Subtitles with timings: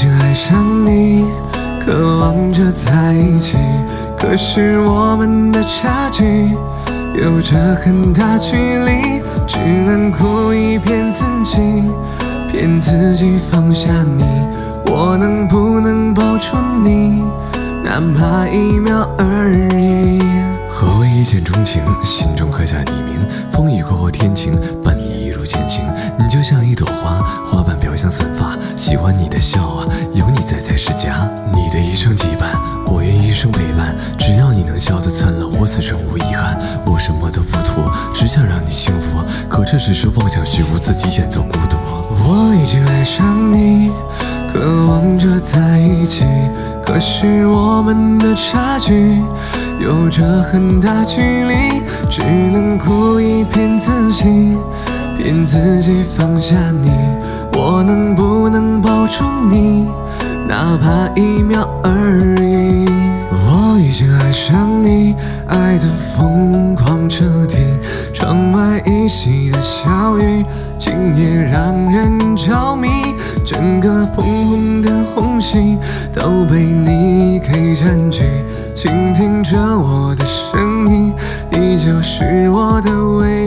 [0.00, 1.24] 经爱上你，
[1.84, 3.56] 渴望着在一起，
[4.16, 6.54] 可是我们的差距
[7.20, 11.82] 有着很大距离，只能故意骗自己，
[12.48, 14.24] 骗自己放下你。
[14.86, 17.24] 我能不能抱住你，
[17.82, 20.22] 哪怕一秒而已？
[20.68, 21.82] 何为一见钟情？
[22.04, 24.97] 心中刻下你名，风雨过后天晴，伴。
[26.18, 28.56] 你就像一朵花，花瓣飘香散发。
[28.76, 31.28] 喜欢你的笑啊，有你在才是家。
[31.52, 33.94] 你的一生羁绊，我愿一生陪伴。
[34.18, 36.58] 只要你能笑得灿烂，我此生无遗憾。
[36.84, 39.18] 我什么都不图，只想让你幸福。
[39.48, 41.76] 可这只是妄想虚无，自己演奏孤独。
[42.10, 43.92] 我已经爱上你，
[44.52, 46.24] 渴望着在一起，
[46.84, 49.22] 可是我们的差距。
[49.80, 54.58] 有着很大距离，只能故意骗自己，
[55.18, 56.90] 骗自己放下你。
[57.54, 59.88] 我能不能抱住你，
[60.46, 61.90] 哪怕一秒而
[62.40, 62.86] 已？
[63.32, 65.16] 我已经爱上你，
[65.48, 67.56] 爱得疯狂彻底。
[68.14, 70.44] 窗外依稀的小雨，
[70.78, 72.88] 今夜让人着迷。
[73.44, 75.78] 整个砰砰的红心
[76.12, 78.22] 都被你给占据。
[78.72, 81.12] 倾听着我的声音，
[81.50, 83.37] 你就是我的唯一。